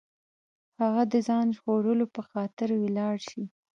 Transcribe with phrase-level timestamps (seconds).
[0.81, 3.43] هغه د ځان ژغورلو په خاطر ولاړ شي.